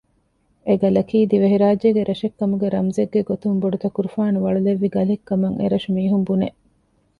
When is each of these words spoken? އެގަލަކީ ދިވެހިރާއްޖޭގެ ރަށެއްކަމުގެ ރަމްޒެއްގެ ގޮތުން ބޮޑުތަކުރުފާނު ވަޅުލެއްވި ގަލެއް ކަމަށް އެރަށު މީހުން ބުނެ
އެގަލަކީ 0.67 1.17
ދިވެހިރާއްޖޭގެ 1.31 2.01
ރަށެއްކަމުގެ 2.09 2.67
ރަމްޒެއްގެ 2.75 3.21
ގޮތުން 3.29 3.59
ބޮޑުތަކުރުފާނު 3.63 4.37
ވަޅުލެއްވި 4.45 4.89
ގަލެއް 4.95 5.25
ކަމަށް 5.29 5.57
އެރަށު 5.61 5.89
މީހުން 5.95 6.25
ބުނެ 6.27 6.47